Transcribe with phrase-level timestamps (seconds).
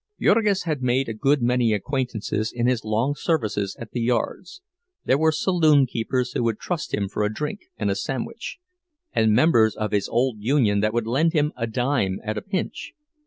[0.19, 5.31] Jurgis had made a good many acquaintances in his long services at the yards—there were
[5.31, 8.57] saloonkeepers who would trust him for a drink and a sandwich,
[9.13, 12.93] and members of his old union who would lend him a dime at a pinch.